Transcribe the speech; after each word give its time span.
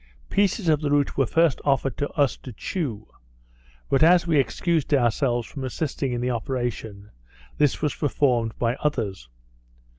Pieces 0.31 0.67
of 0.67 0.81
the 0.81 0.89
root 0.89 1.15
were 1.15 1.27
first 1.27 1.61
offered 1.63 2.01
us 2.17 2.35
to 2.35 2.51
chew; 2.53 3.07
but 3.87 4.01
as 4.01 4.25
we 4.25 4.39
excused 4.39 4.91
ourselves 4.95 5.45
from 5.47 5.63
assisting 5.63 6.11
in 6.11 6.21
the 6.21 6.31
operation, 6.31 7.11
this 7.59 7.83
was 7.83 7.93
performed 7.93 8.57
by 8.57 8.73
others. 8.77 9.29